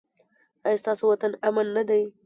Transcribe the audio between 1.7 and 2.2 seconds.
نه دی؟